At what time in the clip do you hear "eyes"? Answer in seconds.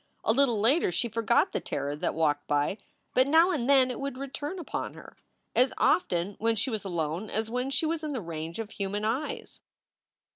9.05-9.61